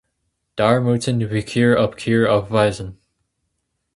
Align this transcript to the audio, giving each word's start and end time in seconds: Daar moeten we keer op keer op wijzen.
Daar 0.53 0.81
moeten 0.81 1.17
we 1.27 1.43
keer 1.43 1.77
op 1.77 1.95
keer 1.95 2.29
op 2.31 2.49
wijzen. 2.49 2.99